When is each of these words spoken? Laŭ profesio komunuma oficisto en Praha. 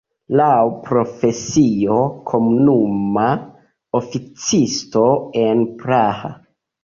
Laŭ 0.39 0.53
profesio 0.85 1.97
komunuma 2.31 3.27
oficisto 4.01 5.05
en 5.45 5.63
Praha. 5.85 6.33